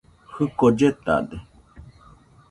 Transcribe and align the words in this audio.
Jɨko 0.33 0.65
lletade. 0.77 1.37